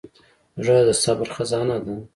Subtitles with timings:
[0.63, 1.95] زړه د صبر خزانه ده.